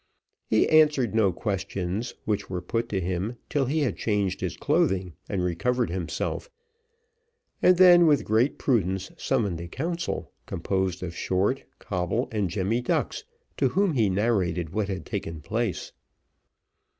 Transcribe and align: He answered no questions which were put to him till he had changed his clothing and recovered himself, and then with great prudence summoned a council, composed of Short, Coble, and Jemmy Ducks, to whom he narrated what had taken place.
He 0.47 0.67
answered 0.67 1.13
no 1.13 1.31
questions 1.31 2.15
which 2.25 2.49
were 2.49 2.59
put 2.63 2.89
to 2.89 2.99
him 2.99 3.37
till 3.51 3.65
he 3.67 3.81
had 3.81 3.97
changed 3.97 4.41
his 4.41 4.57
clothing 4.57 5.13
and 5.29 5.43
recovered 5.43 5.91
himself, 5.91 6.49
and 7.61 7.77
then 7.77 8.07
with 8.07 8.25
great 8.25 8.57
prudence 8.57 9.11
summoned 9.15 9.61
a 9.61 9.67
council, 9.67 10.31
composed 10.47 11.03
of 11.03 11.15
Short, 11.15 11.65
Coble, 11.77 12.27
and 12.31 12.49
Jemmy 12.49 12.81
Ducks, 12.81 13.25
to 13.57 13.67
whom 13.69 13.93
he 13.93 14.09
narrated 14.09 14.71
what 14.71 14.87
had 14.87 15.05
taken 15.05 15.39
place. 15.39 15.91